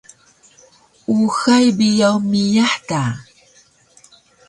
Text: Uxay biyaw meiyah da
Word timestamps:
Uxay 1.21 1.65
biyaw 1.77 2.15
meiyah 2.29 2.73
da 2.87 3.03